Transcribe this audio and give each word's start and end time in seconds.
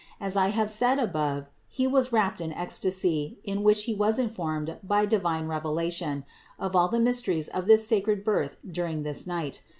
As 0.19 0.35
I 0.35 0.47
have 0.47 0.71
said 0.71 0.97
above 0.97 1.45
(No. 1.79 1.83
472) 1.83 1.83
he 1.83 1.87
was 1.87 2.11
wrapped 2.11 2.41
in 2.41 2.53
ecstasy, 2.53 3.37
in 3.43 3.61
which 3.61 3.83
he 3.83 3.93
was 3.93 4.17
informed 4.17 4.79
by 4.81 5.05
divine 5.05 5.45
revelation 5.45 6.25
of 6.57 6.75
all 6.75 6.87
the 6.87 6.99
mysteries 6.99 7.47
of 7.49 7.67
this 7.67 7.85
sacred 7.87 8.23
Birth 8.23 8.57
during 8.67 9.03
this 9.03 9.27
night. 9.27 9.61